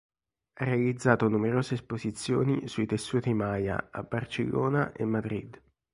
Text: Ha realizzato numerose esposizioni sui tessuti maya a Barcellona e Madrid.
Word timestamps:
Ha 0.55 0.65
realizzato 0.65 1.27
numerose 1.27 1.75
esposizioni 1.75 2.67
sui 2.67 2.87
tessuti 2.87 3.35
maya 3.35 3.89
a 3.91 4.01
Barcellona 4.01 4.93
e 4.93 5.05
Madrid. 5.05 5.61